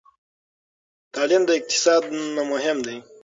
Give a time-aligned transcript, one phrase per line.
[1.13, 2.01] تعلیم د اقتصاد
[2.35, 2.97] نه مهم دی.